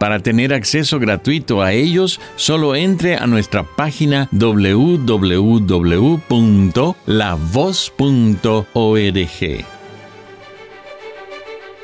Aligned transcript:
Para 0.00 0.18
tener 0.18 0.54
acceso 0.54 0.98
gratuito 0.98 1.60
a 1.60 1.74
ellos, 1.74 2.20
solo 2.36 2.74
entre 2.74 3.16
a 3.16 3.26
nuestra 3.26 3.64
página 3.64 4.30
www.lavoz.org. 4.32 5.24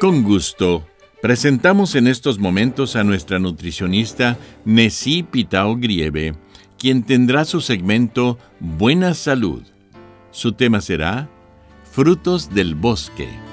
Con 0.00 0.22
gusto, 0.22 0.87
presentamos 1.20 1.94
en 1.94 2.06
estos 2.06 2.39
momentos 2.39 2.97
a 2.97 3.05
nuestra 3.05 3.39
nutricionista 3.39 4.39
Nessie 4.64 5.22
Pitao 5.22 5.77
Grieve, 5.77 6.37
quien 6.78 7.03
tendrá 7.03 7.44
su 7.44 7.61
segmento 7.61 8.39
Buena 8.61 9.12
Salud. 9.12 9.62
Su 10.31 10.53
tema 10.53 10.81
será 10.81 11.28
Frutos 11.92 12.48
del 12.55 12.77
Bosque 12.77 13.45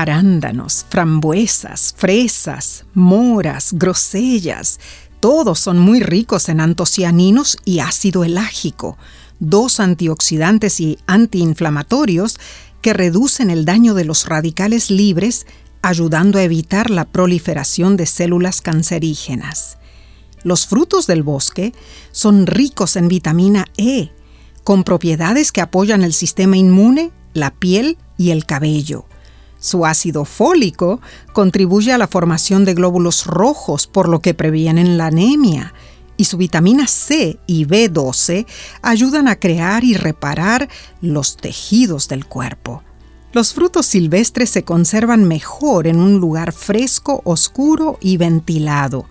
arándanos, 0.00 0.84
frambuesas, 0.90 1.94
fresas, 1.96 2.84
moras, 2.92 3.70
grosellas, 3.72 4.78
todos 5.20 5.58
son 5.58 5.78
muy 5.78 6.00
ricos 6.00 6.50
en 6.50 6.60
antocianinos 6.60 7.56
y 7.64 7.78
ácido 7.78 8.22
elágico, 8.22 8.98
dos 9.40 9.80
antioxidantes 9.80 10.80
y 10.80 10.98
antiinflamatorios 11.06 12.38
que 12.82 12.92
reducen 12.92 13.48
el 13.48 13.64
daño 13.64 13.94
de 13.94 14.04
los 14.04 14.26
radicales 14.26 14.90
libres, 14.90 15.46
ayudando 15.80 16.38
a 16.38 16.42
evitar 16.42 16.90
la 16.90 17.06
proliferación 17.06 17.96
de 17.96 18.04
células 18.04 18.60
cancerígenas. 18.60 19.78
Los 20.42 20.66
frutos 20.66 21.06
del 21.06 21.22
bosque 21.22 21.72
son 22.12 22.46
ricos 22.46 22.96
en 22.96 23.08
vitamina 23.08 23.64
E, 23.78 24.10
con 24.62 24.84
propiedades 24.84 25.52
que 25.52 25.62
apoyan 25.62 26.02
el 26.02 26.12
sistema 26.12 26.58
inmune, 26.58 27.12
la 27.32 27.50
piel 27.54 27.96
y 28.18 28.30
el 28.30 28.44
cabello. 28.44 29.06
Su 29.66 29.84
ácido 29.84 30.24
fólico 30.24 31.00
contribuye 31.32 31.92
a 31.92 31.98
la 31.98 32.06
formación 32.06 32.64
de 32.64 32.74
glóbulos 32.74 33.26
rojos, 33.26 33.88
por 33.88 34.08
lo 34.08 34.20
que 34.20 34.32
previenen 34.32 34.96
la 34.96 35.06
anemia. 35.06 35.74
Y 36.16 36.26
su 36.26 36.36
vitamina 36.36 36.86
C 36.86 37.40
y 37.48 37.66
B12 37.66 38.46
ayudan 38.82 39.26
a 39.26 39.34
crear 39.34 39.82
y 39.82 39.94
reparar 39.94 40.68
los 41.00 41.36
tejidos 41.36 42.06
del 42.06 42.26
cuerpo. 42.26 42.84
Los 43.32 43.54
frutos 43.54 43.86
silvestres 43.86 44.50
se 44.50 44.62
conservan 44.62 45.24
mejor 45.24 45.88
en 45.88 45.96
un 45.96 46.20
lugar 46.20 46.52
fresco, 46.52 47.22
oscuro 47.24 47.98
y 48.00 48.18
ventilado 48.18 49.06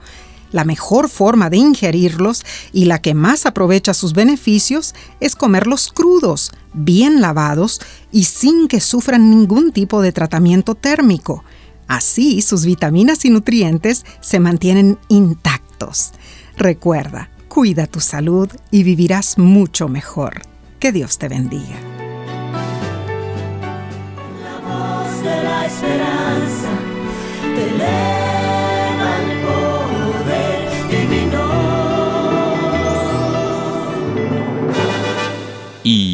la 0.55 0.63
mejor 0.63 1.09
forma 1.09 1.49
de 1.49 1.57
ingerirlos 1.57 2.45
y 2.71 2.85
la 2.85 3.01
que 3.01 3.13
más 3.13 3.45
aprovecha 3.45 3.93
sus 3.93 4.13
beneficios 4.13 4.95
es 5.19 5.35
comerlos 5.35 5.91
crudos, 5.93 6.53
bien 6.73 7.19
lavados 7.19 7.81
y 8.09 8.23
sin 8.23 8.69
que 8.69 8.79
sufran 8.79 9.29
ningún 9.29 9.73
tipo 9.73 10.01
de 10.01 10.13
tratamiento 10.13 10.73
térmico. 10.73 11.43
Así 11.88 12.41
sus 12.41 12.66
vitaminas 12.66 13.25
y 13.25 13.31
nutrientes 13.31 14.05
se 14.21 14.39
mantienen 14.39 14.97
intactos. 15.09 16.13
Recuerda, 16.55 17.29
cuida 17.49 17.85
tu 17.85 17.99
salud 17.99 18.49
y 18.72 18.83
vivirás 18.83 19.37
mucho 19.37 19.89
mejor. 19.89 20.43
Que 20.79 20.93
Dios 20.93 21.17
te 21.17 21.27
bendiga. 21.27 21.75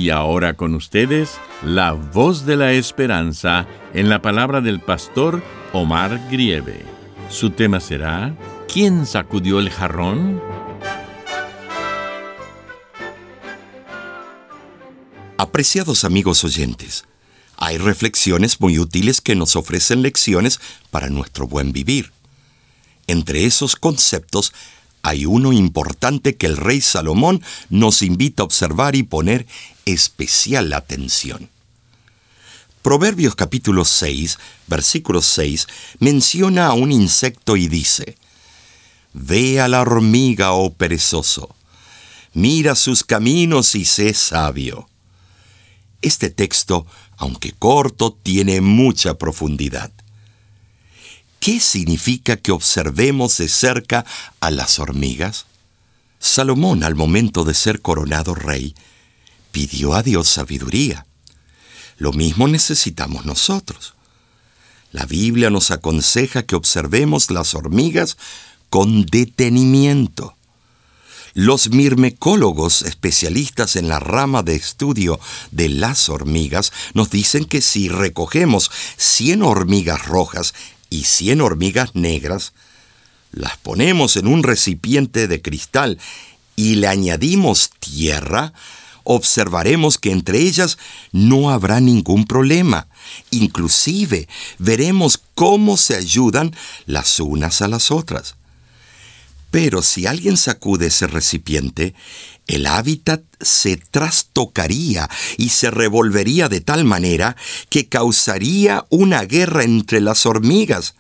Y 0.02 0.10
ahora 0.10 0.56
con 0.56 0.74
ustedes, 0.74 1.38
la 1.64 1.92
voz 1.92 2.48
de 2.48 2.58
la 2.58 2.72
esperanza 2.72 3.68
en 3.94 4.10
la 4.10 4.20
palabra 4.20 4.60
del 4.60 4.80
pastor 4.80 5.44
Omar 5.74 6.20
Grieve. 6.32 6.84
Su 7.30 7.52
tema 7.52 7.80
será, 7.80 8.36
¿quién 8.68 9.06
sacudió 9.06 9.60
el 9.60 9.70
jarrón? 9.70 10.42
Apreciados 15.38 16.04
amigos 16.04 16.44
oyentes, 16.44 17.06
hay 17.58 17.78
reflexiones 17.78 18.60
muy 18.60 18.80
útiles 18.80 19.22
que 19.22 19.36
nos 19.36 19.56
ofrecen 19.56 20.02
lecciones 20.02 20.60
para 20.90 21.12
nuestro 21.12 21.46
buen 21.46 21.74
vivir. 21.74 22.12
Entre 23.06 23.46
esos 23.46 23.76
conceptos 23.76 24.52
hay 25.04 25.26
uno 25.26 25.54
importante 25.54 26.36
que 26.36 26.48
el 26.48 26.58
rey 26.58 26.82
Salomón 26.82 27.42
nos 27.70 28.02
invita 28.02 28.44
a 28.44 28.46
observar 28.46 28.96
y 28.96 29.04
poner 29.04 29.48
especial 29.86 30.74
atención. 30.74 31.50
Proverbios 32.82 33.36
capítulo 33.36 33.86
6, 33.86 34.40
versículo 34.68 35.22
6, 35.22 35.68
menciona 36.00 36.68
a 36.68 36.74
un 36.74 36.92
insecto 36.92 37.56
y 37.56 37.68
dice, 37.68 38.18
Ve 39.14 39.60
a 39.62 39.68
la 39.68 39.82
hormiga, 39.82 40.54
oh 40.54 40.74
perezoso, 40.74 41.56
mira 42.34 42.76
sus 42.76 43.04
caminos 43.04 43.76
y 43.76 43.86
sé 43.86 44.14
sabio. 44.14 44.88
Este 46.02 46.30
texto, 46.32 46.88
aunque 47.18 47.52
corto, 47.52 48.18
tiene 48.24 48.62
mucha 48.62 49.16
profundidad. 49.16 49.92
¿Qué 51.42 51.60
significa 51.60 52.38
que 52.38 52.52
observemos 52.52 53.36
de 53.40 53.50
cerca 53.50 54.06
a 54.42 54.52
las 54.52 54.78
hormigas? 54.78 55.48
Salomón, 56.20 56.84
al 56.84 56.94
momento 56.94 57.46
de 57.46 57.56
ser 57.56 57.82
coronado 57.82 58.36
rey, 58.36 58.76
pidió 59.52 59.96
a 59.96 60.04
Dios 60.04 60.30
sabiduría. 60.30 61.08
Lo 61.98 62.14
mismo 62.14 62.48
necesitamos 62.48 63.26
nosotros. 63.26 63.96
La 64.92 65.08
Biblia 65.08 65.50
nos 65.50 65.72
aconseja 65.72 66.44
que 66.44 66.56
observemos 66.56 67.32
las 67.32 67.56
hormigas 67.56 68.18
con 68.70 69.08
detenimiento. 69.08 70.36
Los 71.34 71.72
mirmecólogos 71.72 72.84
especialistas 72.84 73.78
en 73.78 73.88
la 73.88 74.00
rama 74.00 74.44
de 74.44 74.54
estudio 74.54 75.20
de 75.50 75.70
las 75.70 76.08
hormigas 76.08 76.72
nos 76.94 77.10
dicen 77.10 77.46
que 77.46 77.62
si 77.62 77.90
recogemos 77.90 78.70
100 78.98 79.42
hormigas 79.42 80.06
rojas 80.06 80.54
y 80.92 81.06
100 81.06 81.42
hormigas 81.42 81.96
negras, 81.96 82.54
las 83.32 83.58
ponemos 83.58 84.18
en 84.18 84.28
un 84.28 84.44
recipiente 84.44 85.28
de 85.28 85.42
cristal 85.42 85.98
y 86.56 86.76
le 86.76 86.88
añadimos 86.88 87.72
tierra, 87.80 88.54
observaremos 89.04 89.98
que 89.98 90.12
entre 90.12 90.40
ellas 90.40 90.78
no 91.12 91.50
habrá 91.50 91.80
ningún 91.80 92.26
problema. 92.26 92.88
Inclusive 93.32 94.28
veremos 94.60 95.20
cómo 95.34 95.78
se 95.78 95.96
ayudan 95.96 96.56
las 96.86 97.20
unas 97.20 97.64
a 97.64 97.68
las 97.68 97.90
otras. 97.90 98.36
Pero 99.52 99.82
si 99.82 100.08
alguien 100.08 100.38
sacude 100.38 100.88
ese 100.88 101.08
recipiente, 101.08 101.94
el 102.48 102.66
hábitat 102.66 103.22
se 103.40 103.78
trastocaría 103.78 105.10
y 105.38 105.50
se 105.50 105.70
revolvería 105.70 106.50
de 106.50 106.62
tal 106.62 106.86
manera 106.86 107.36
que 107.70 107.88
causaría 107.88 108.86
una 108.90 109.24
guerra 109.24 109.64
entre 109.64 110.00
las 110.00 110.26
hormigas, 110.26 110.96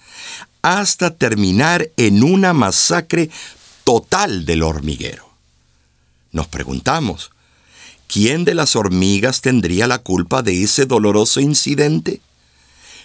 hasta 0.61 1.15
terminar 1.15 1.89
en 1.97 2.23
una 2.23 2.53
masacre 2.53 3.29
total 3.83 4.45
del 4.45 4.63
hormiguero. 4.63 5.29
Nos 6.31 6.47
preguntamos, 6.47 7.31
¿quién 8.07 8.45
de 8.45 8.53
las 8.53 8.75
hormigas 8.75 9.41
tendría 9.41 9.87
la 9.87 9.99
culpa 9.99 10.43
de 10.43 10.63
ese 10.63 10.85
doloroso 10.85 11.39
incidente? 11.39 12.21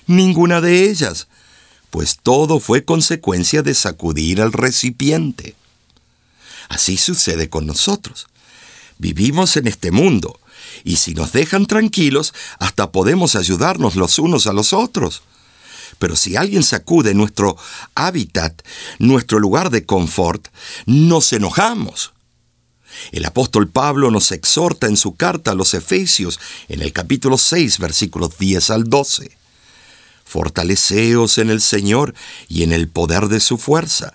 Ninguna 0.07 0.61
de 0.61 0.89
ellas, 0.91 1.29
pues 1.97 2.19
todo 2.23 2.61
fue 2.61 2.85
consecuencia 2.85 3.63
de 3.63 3.73
sacudir 3.73 4.41
el 4.41 4.53
recipiente. 4.53 5.55
Así 6.69 6.99
sucede 6.99 7.49
con 7.49 7.65
nosotros. 7.65 8.27
Vivimos 8.99 9.57
en 9.57 9.67
este 9.67 9.91
mundo 9.91 10.39
y 10.85 10.97
si 10.97 11.15
nos 11.15 11.33
dejan 11.33 11.65
tranquilos, 11.65 12.35
hasta 12.59 12.93
podemos 12.93 13.35
ayudarnos 13.35 13.97
los 13.97 14.19
unos 14.19 14.47
a 14.47 14.53
los 14.53 14.75
otros. 14.75 15.23
Pero 15.99 16.17
si 16.17 16.37
alguien 16.37 16.65
sacude 16.65 17.15
nuestro 17.15 17.57
hábitat, 17.95 18.61
nuestro 18.99 19.39
lugar 19.39 19.71
de 19.71 19.87
confort, 19.87 20.49
nos 20.85 21.33
enojamos. 21.33 22.13
El 23.11 23.25
apóstol 23.25 23.71
Pablo 23.71 24.11
nos 24.11 24.33
exhorta 24.33 24.87
en 24.87 24.99
su 24.99 25.15
carta 25.15 25.53
a 25.53 25.55
los 25.55 25.73
Efesios, 25.73 26.41
en 26.69 26.83
el 26.83 26.93
capítulo 26.93 27.39
6, 27.39 27.79
versículos 27.79 28.37
10 28.37 28.69
al 28.69 28.85
12. 28.85 29.46
Fortaleceos 30.27 31.39
en 31.39 31.51
el 31.51 31.63
Señor 31.63 32.15
y 32.49 32.65
en 32.65 32.73
el 32.73 32.89
poder 32.89 33.29
de 33.29 33.41
su 33.41 33.59
fuerza. 33.59 34.15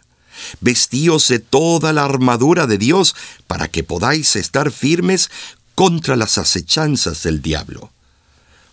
Vestíos 0.59 1.27
de 1.29 1.39
toda 1.39 1.93
la 1.93 2.03
armadura 2.03 2.67
de 2.67 2.77
Dios 2.77 3.15
para 3.47 3.69
que 3.69 3.83
podáis 3.83 4.35
estar 4.35 4.71
firmes 4.71 5.31
contra 5.73 6.17
las 6.17 6.37
acechanzas 6.37 7.23
del 7.23 7.41
diablo. 7.41 7.89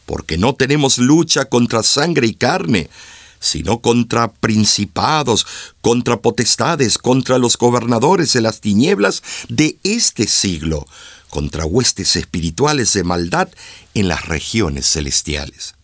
Porque 0.05 0.37
no 0.37 0.55
tenemos 0.55 0.99
lucha 0.99 1.45
contra 1.45 1.83
sangre 1.83 2.27
y 2.27 2.35
carne, 2.35 2.91
sino 3.39 3.79
contra 3.81 4.33
principados, 4.33 5.47
contra 5.81 6.21
potestades, 6.21 6.99
contra 6.99 7.39
los 7.39 7.57
gobernadores 7.57 8.33
de 8.33 8.41
las 8.41 8.61
tinieblas 8.61 9.23
de 9.49 9.79
este 9.85 10.27
siglo, 10.27 10.87
contra 11.29 11.67
huestes 11.67 12.17
espirituales 12.17 12.93
de 12.95 13.05
maldad 13.05 13.49
en 13.95 14.09
las 14.09 14.27
regiones 14.27 14.91
celestiales. 14.91 15.78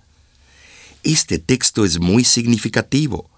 Este 1.04 1.38
texto 1.38 1.84
es 1.84 2.00
muy 2.00 2.24
significativo. 2.24 3.30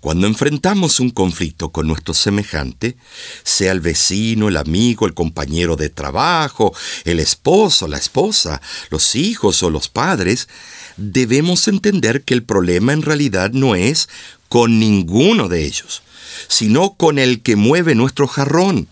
Cuando 0.00 0.26
enfrentamos 0.26 1.00
un 1.00 1.10
conflicto 1.10 1.70
con 1.70 1.88
nuestro 1.88 2.14
semejante, 2.14 2.96
sea 3.42 3.72
el 3.72 3.80
vecino, 3.80 4.48
el 4.48 4.56
amigo, 4.56 5.06
el 5.06 5.14
compañero 5.14 5.74
de 5.74 5.88
trabajo, 5.88 6.72
el 7.04 7.18
esposo, 7.18 7.88
la 7.88 7.98
esposa, 7.98 8.60
los 8.90 9.16
hijos 9.16 9.62
o 9.62 9.70
los 9.70 9.88
padres, 9.88 10.48
debemos 10.96 11.66
entender 11.66 12.22
que 12.22 12.34
el 12.34 12.44
problema 12.44 12.92
en 12.92 13.02
realidad 13.02 13.50
no 13.50 13.74
es 13.74 14.08
con 14.48 14.78
ninguno 14.78 15.48
de 15.48 15.64
ellos, 15.64 16.02
sino 16.48 16.94
con 16.94 17.18
el 17.18 17.42
que 17.42 17.56
mueve 17.56 17.96
nuestro 17.96 18.28
jarrón, 18.28 18.88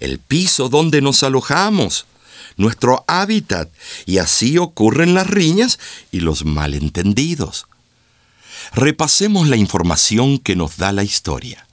el 0.00 0.18
piso 0.18 0.68
donde 0.68 1.00
nos 1.00 1.22
alojamos, 1.22 2.04
nuestro 2.56 3.04
hábitat, 3.06 3.70
y 4.06 4.18
así 4.18 4.58
ocurren 4.58 5.14
las 5.14 5.26
riñas 5.26 5.78
y 6.10 6.20
los 6.20 6.44
malentendidos. 6.44 7.66
Repasemos 8.72 9.48
la 9.48 9.56
información 9.56 10.38
que 10.38 10.56
nos 10.56 10.76
da 10.76 10.92
la 10.92 11.04
historia. 11.04 11.66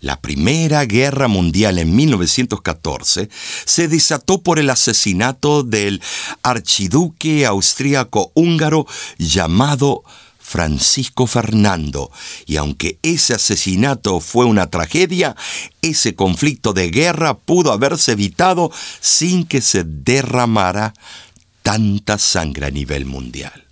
La 0.00 0.20
Primera 0.20 0.84
Guerra 0.84 1.28
Mundial 1.28 1.78
en 1.78 1.96
1914 1.96 3.30
se 3.64 3.88
desató 3.88 4.42
por 4.42 4.58
el 4.58 4.68
asesinato 4.68 5.62
del 5.62 6.02
archiduque 6.42 7.46
austríaco 7.46 8.30
húngaro 8.34 8.86
llamado 9.16 10.04
Francisco 10.46 11.26
Fernando, 11.26 12.12
y 12.44 12.56
aunque 12.56 12.98
ese 13.02 13.32
asesinato 13.32 14.20
fue 14.20 14.44
una 14.44 14.68
tragedia, 14.68 15.34
ese 15.80 16.14
conflicto 16.14 16.74
de 16.74 16.90
guerra 16.90 17.38
pudo 17.38 17.72
haberse 17.72 18.12
evitado 18.12 18.70
sin 19.00 19.46
que 19.46 19.62
se 19.62 19.84
derramara 19.84 20.92
tanta 21.62 22.18
sangre 22.18 22.66
a 22.66 22.70
nivel 22.70 23.06
mundial. 23.06 23.64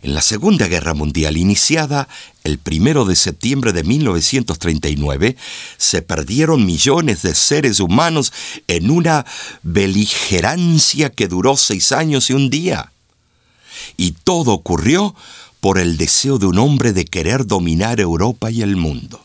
En 0.00 0.14
la 0.14 0.22
Segunda 0.22 0.66
Guerra 0.66 0.94
Mundial, 0.94 1.36
iniciada 1.36 2.08
el 2.42 2.58
primero 2.58 3.04
de 3.04 3.14
septiembre 3.14 3.74
de 3.74 3.84
1939, 3.84 5.36
se 5.76 6.00
perdieron 6.02 6.64
millones 6.64 7.20
de 7.20 7.34
seres 7.34 7.80
humanos 7.80 8.32
en 8.66 8.90
una 8.90 9.26
beligerancia 9.62 11.10
que 11.10 11.28
duró 11.28 11.56
seis 11.58 11.92
años 11.92 12.30
y 12.30 12.32
un 12.32 12.48
día. 12.48 12.92
Y 13.96 14.12
todo 14.12 14.52
ocurrió 14.52 15.14
por 15.60 15.78
el 15.78 15.96
deseo 15.96 16.38
de 16.38 16.46
un 16.46 16.58
hombre 16.58 16.92
de 16.92 17.04
querer 17.04 17.46
dominar 17.46 18.00
Europa 18.00 18.50
y 18.50 18.62
el 18.62 18.76
mundo. 18.76 19.20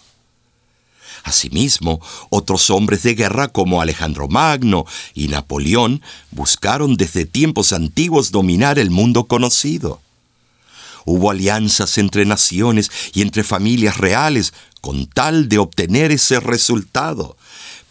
Asimismo, 1.23 2.01
otros 2.29 2.69
hombres 2.69 3.03
de 3.03 3.15
guerra 3.15 3.47
como 3.47 3.81
Alejandro 3.81 4.27
Magno 4.27 4.85
y 5.13 5.29
Napoleón 5.29 6.01
buscaron 6.31 6.97
desde 6.97 7.25
tiempos 7.25 7.71
antiguos 7.71 8.31
dominar 8.31 8.77
el 8.77 8.91
mundo 8.91 9.23
conocido. 9.25 10.01
Hubo 11.05 11.31
alianzas 11.31 11.97
entre 11.97 12.25
naciones 12.25 12.91
y 13.13 13.21
entre 13.21 13.43
familias 13.43 13.97
reales 13.97 14.53
con 14.81 15.05
tal 15.05 15.47
de 15.47 15.59
obtener 15.59 16.11
ese 16.11 16.41
resultado, 16.41 17.37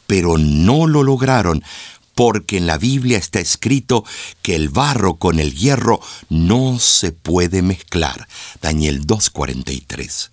pero 0.07 0.37
no 0.37 0.87
lo 0.87 1.03
lograron 1.03 1.65
porque 2.15 2.57
en 2.57 2.67
la 2.67 2.79
Biblia 2.79 3.19
está 3.19 3.41
escrito 3.41 4.05
que 4.43 4.55
el 4.55 4.69
barro 4.69 5.17
con 5.17 5.39
el 5.39 5.55
hierro 5.55 6.01
no 6.29 6.79
se 6.79 7.13
puede 7.13 7.63
mezclar. 7.63 8.29
Daniel 8.61 9.07
2.43. 9.07 10.31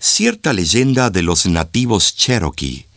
Cierta 0.00 0.52
leyenda 0.52 1.10
de 1.10 1.22
los 1.22 1.46
nativos 1.46 2.14
cherokee 2.14 2.88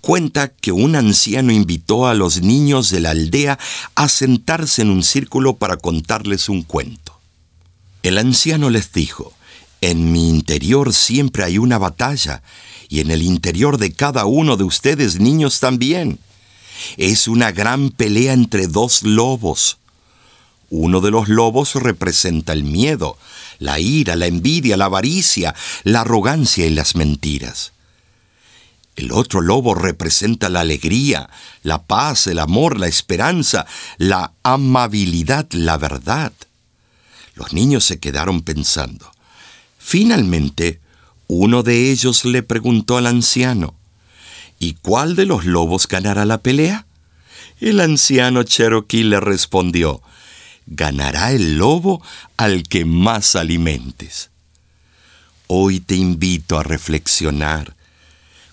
cuenta 0.00 0.48
que 0.48 0.72
un 0.72 0.96
anciano 0.96 1.52
invitó 1.52 2.06
a 2.06 2.14
los 2.14 2.40
niños 2.40 2.90
de 2.90 3.00
la 3.00 3.10
aldea 3.10 3.58
a 3.94 4.08
sentarse 4.08 4.82
en 4.82 4.90
un 4.90 5.02
círculo 5.02 5.56
para 5.56 5.76
contarles 5.76 6.48
un 6.48 6.62
cuento. 6.62 7.18
El 8.02 8.18
anciano 8.18 8.70
les 8.70 8.92
dijo, 8.92 9.32
en 9.80 10.12
mi 10.12 10.28
interior 10.28 10.92
siempre 10.94 11.44
hay 11.44 11.58
una 11.58 11.78
batalla, 11.78 12.42
y 12.88 13.00
en 13.00 13.10
el 13.10 13.22
interior 13.22 13.76
de 13.76 13.92
cada 13.92 14.24
uno 14.24 14.56
de 14.56 14.64
ustedes 14.64 15.20
niños 15.20 15.60
también. 15.60 16.18
Es 16.96 17.28
una 17.28 17.52
gran 17.52 17.90
pelea 17.90 18.32
entre 18.32 18.66
dos 18.66 19.02
lobos. 19.02 19.78
Uno 20.70 21.00
de 21.00 21.10
los 21.10 21.28
lobos 21.28 21.74
representa 21.74 22.52
el 22.52 22.64
miedo, 22.64 23.16
la 23.58 23.78
ira, 23.78 24.16
la 24.16 24.26
envidia, 24.26 24.76
la 24.76 24.86
avaricia, 24.86 25.54
la 25.84 26.02
arrogancia 26.02 26.66
y 26.66 26.70
las 26.70 26.94
mentiras. 26.94 27.72
El 28.96 29.12
otro 29.12 29.40
lobo 29.40 29.76
representa 29.76 30.48
la 30.48 30.60
alegría, 30.60 31.30
la 31.62 31.84
paz, 31.84 32.26
el 32.26 32.40
amor, 32.40 32.80
la 32.80 32.88
esperanza, 32.88 33.64
la 33.96 34.32
amabilidad, 34.42 35.46
la 35.52 35.78
verdad. 35.78 36.32
Los 37.36 37.52
niños 37.52 37.84
se 37.84 38.00
quedaron 38.00 38.42
pensando. 38.42 39.10
Finalmente, 39.78 40.80
uno 41.28 41.62
de 41.62 41.92
ellos 41.92 42.24
le 42.24 42.42
preguntó 42.42 42.96
al 42.96 43.06
anciano, 43.06 43.77
¿Y 44.58 44.74
cuál 44.74 45.16
de 45.16 45.26
los 45.26 45.44
lobos 45.44 45.86
ganará 45.86 46.24
la 46.24 46.38
pelea? 46.38 46.86
El 47.60 47.80
anciano 47.80 48.42
Cherokee 48.42 49.04
le 49.04 49.20
respondió, 49.20 50.02
ganará 50.66 51.32
el 51.32 51.58
lobo 51.58 52.02
al 52.36 52.64
que 52.64 52.84
más 52.84 53.36
alimentes. 53.36 54.30
Hoy 55.46 55.80
te 55.80 55.96
invito 55.96 56.58
a 56.58 56.62
reflexionar. 56.62 57.74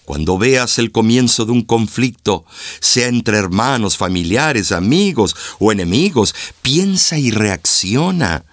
Cuando 0.06 0.38
veas 0.38 0.78
el 0.78 0.92
comienzo 0.92 1.46
de 1.46 1.52
un 1.52 1.64
conflicto, 1.64 2.46
sea 2.80 3.08
entre 3.08 3.38
hermanos, 3.38 3.98
familiares, 3.98 4.72
amigos 4.72 5.36
o 5.60 5.72
enemigos, 5.72 6.36
piensa 6.62 7.18
y 7.18 7.32
reacciona 7.32 8.46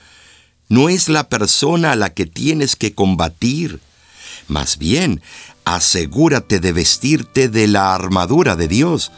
no 0.73 0.89
es 0.89 1.11
la 1.11 1.29
persona 1.29 1.93
a 1.93 1.97
la 1.97 2.15
que 2.15 2.25
tienes 2.25 2.77
que 2.77 2.95
combatir. 2.95 3.79
Más 4.49 4.79
bien, 4.79 5.21
asegúrate 5.65 6.61
de 6.61 6.73
vestirte 6.73 7.49
de 7.49 7.67
la 7.67 7.95
armadura 7.95 8.57
de 8.57 8.69
Dios 8.69 9.13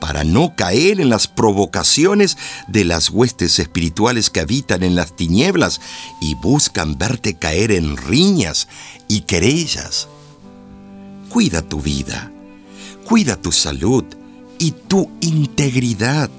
para 0.00 0.22
no 0.22 0.54
caer 0.54 1.00
en 1.00 1.08
las 1.08 1.28
provocaciones 1.28 2.36
de 2.68 2.84
las 2.84 3.08
huestes 3.08 3.58
espirituales 3.58 4.28
que 4.28 4.40
habitan 4.40 4.82
en 4.82 4.94
las 4.94 5.16
tinieblas 5.16 5.80
y 6.20 6.34
buscan 6.34 6.98
verte 6.98 7.38
caer 7.38 7.72
en 7.72 7.96
riñas 7.96 8.68
y 9.08 9.22
querellas. 9.22 10.08
Cuida 11.30 11.62
tu 11.62 11.80
vida, 11.80 12.30
cuida 13.06 13.36
tu 13.36 13.50
salud 13.50 14.04
y 14.58 14.72
tu 14.72 15.10
integridad. 15.20 16.30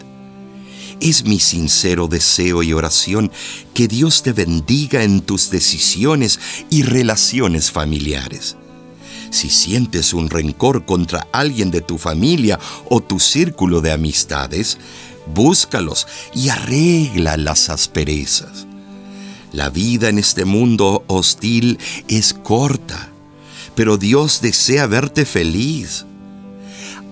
Es 1.00 1.26
mi 1.26 1.40
sincero 1.40 2.08
deseo 2.08 2.62
y 2.64 2.72
oración 2.72 3.32
que 3.74 3.88
Dios 3.88 4.22
te 4.22 4.32
bendiga 4.32 5.04
en 5.04 5.22
tus 5.22 5.50
decisiones 5.50 6.40
y 6.70 6.84
relaciones 6.84 7.72
familiares. 7.72 8.58
Si 9.36 9.50
sientes 9.50 10.14
un 10.14 10.30
rencor 10.30 10.86
contra 10.86 11.28
alguien 11.34 11.70
de 11.70 11.82
tu 11.82 11.98
familia 11.98 12.58
o 12.90 13.02
tu 13.02 13.20
círculo 13.20 13.82
de 13.82 13.92
amistades, 13.92 14.78
búscalos 15.26 16.08
y 16.34 16.48
arregla 16.48 17.36
las 17.36 17.70
asperezas. 17.70 18.66
La 19.52 19.70
vida 19.70 20.08
en 20.08 20.20
este 20.20 20.46
mundo 20.46 21.04
hostil 21.08 21.80
es 22.08 22.34
corta, 22.34 23.10
pero 23.76 23.98
Dios 23.98 24.40
desea 24.40 24.88
verte 24.88 25.26
feliz. 25.26 26.06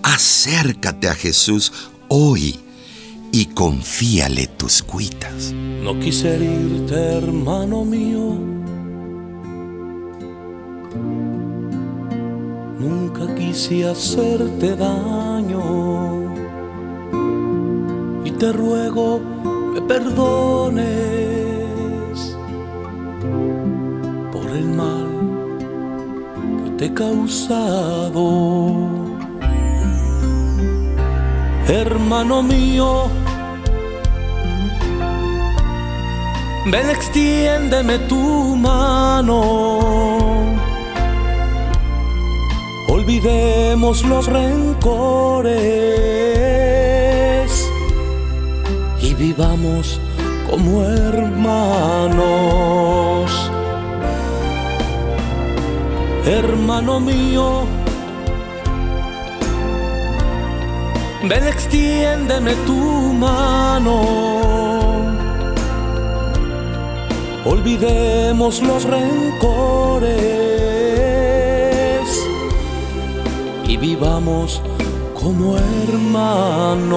Acércate 0.02 1.10
a 1.10 1.16
Jesús 1.16 1.74
hoy 2.08 2.58
y 3.34 3.48
confíale 3.48 4.48
tus 4.48 4.82
cuitas. 4.82 5.52
No 5.52 6.00
quise 6.00 6.38
irte, 6.38 6.96
hermano 6.96 7.84
mío. 7.84 8.23
Nunca 12.84 13.34
quise 13.36 13.88
hacerte 13.88 14.76
daño 14.76 15.62
y 18.26 18.32
te 18.32 18.52
ruego 18.52 19.22
me 19.74 19.82
perdones 19.84 20.86
por 24.34 24.46
el 24.52 24.66
mal 24.66 25.08
que 26.66 26.72
te 26.72 26.86
he 26.88 26.94
causado. 26.94 28.28
Hermano 31.70 32.44
mío, 32.44 33.08
ven 36.70 36.90
extiéndeme 36.90 37.98
tu 38.10 38.58
mano. 38.58 40.23
Olvidemos 43.04 44.06
los 44.06 44.28
rencores 44.28 45.52
y 49.02 49.14
vivamos 49.16 50.00
como 50.50 50.86
hermanos. 50.86 52.22
Hermano 56.26 57.02
mío, 57.02 57.66
ven 61.28 61.46
extiéndeme 61.46 62.54
tu 62.66 62.74
mano. 63.20 64.02
Olvidemos 67.44 68.62
los 68.62 68.86
rencores 68.86 70.53
vivamos 73.84 74.62
como 75.14 75.58
hermanos. 75.58 76.88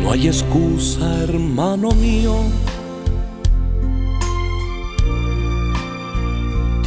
No 0.00 0.12
hay 0.12 0.28
excusa, 0.28 1.24
hermano 1.24 1.90
mío. 1.90 2.36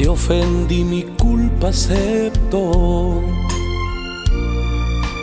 Te 0.06 0.10
ofendí, 0.10 0.84
mi 0.84 1.02
culpa 1.02 1.70
acepto. 1.70 3.24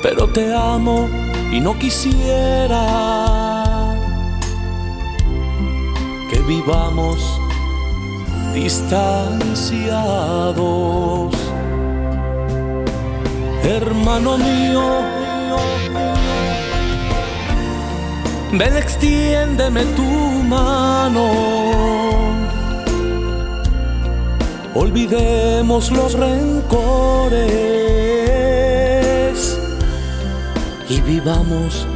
Pero 0.03 0.27
te 0.27 0.53
amo 0.53 1.09
y 1.53 1.61
no 1.61 1.79
quisiera 1.79 3.95
que 6.29 6.41
vivamos 6.41 7.41
distanciados. 8.55 11.33
Hermano 13.63 14.37
mío, 14.37 14.83
Ven, 18.51 18.77
extiéndeme 18.77 19.85
tu 19.95 20.03
mano. 20.03 22.22
Olvidemos 24.75 25.91
los 25.91 26.15
rencores 26.15 27.41
y 30.89 31.01
vivamos 31.03 31.87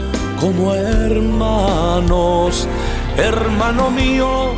como 0.40 0.74
hermanos, 0.74 2.68
hermano 3.16 3.90
mío. 3.90 4.52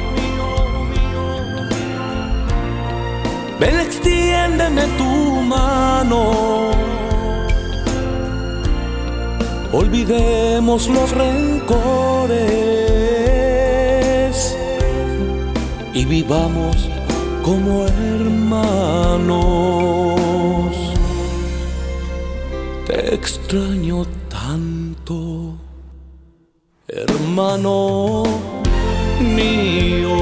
Ven, 3.61 3.81
extiéndeme 3.81 4.83
tu 4.97 5.43
mano 5.43 6.69
olvidemos 9.73 10.89
los 10.89 11.11
rencores 11.13 12.39
y 15.93 16.05
vivamos 16.05 16.88
como 17.49 17.87
hermanos. 17.87 19.47
Te 22.87 23.15
extraño 23.15 24.05
tanto, 24.29 25.57
hermano 26.87 28.25
mío. 29.35 30.17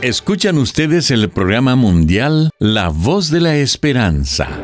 Escuchan 0.00 0.58
ustedes 0.58 1.12
el 1.12 1.30
programa 1.30 1.76
mundial 1.76 2.50
La 2.58 2.88
Voz 2.88 3.30
de 3.30 3.40
la 3.40 3.54
Esperanza. 3.54 4.61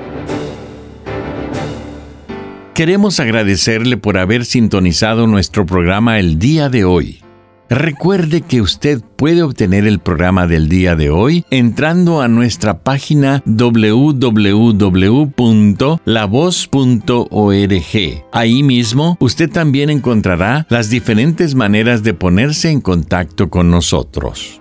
Queremos 2.79 3.19
agradecerle 3.19 3.97
por 3.97 4.19
haber 4.19 4.45
sintonizado 4.45 5.27
nuestro 5.27 5.67
programa 5.67 6.21
el 6.21 6.39
día 6.39 6.69
de 6.69 6.85
hoy. 6.85 7.25
Recuerde 7.69 8.43
que 8.43 8.61
usted 8.61 9.03
puede 9.17 9.43
obtener 9.43 9.85
el 9.85 9.99
programa 9.99 10.47
del 10.47 10.69
día 10.69 10.95
de 10.95 11.11
hoy 11.11 11.45
entrando 11.51 12.23
a 12.23 12.29
nuestra 12.29 12.85
página 12.85 13.43
www.lavoz.org. 13.47 14.15
Ahí 18.33 18.63
mismo 18.63 19.17
usted 19.19 19.51
también 19.51 19.91
encontrará 19.91 20.65
las 20.71 20.89
diferentes 20.89 21.57
maneras 21.57 22.05
de 22.05 22.15
ponerse 22.15 22.71
en 22.71 22.81
contacto 22.81 23.51
con 23.51 23.73
nosotros. 23.73 24.61